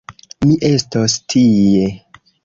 [0.45, 1.85] Mi estos tie.